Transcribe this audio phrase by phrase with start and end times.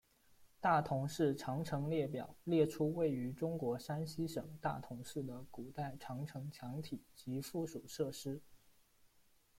[0.59, 8.41] 大同市长城列表列出位于中国山西省大同市的古代长城墙体及附属设施。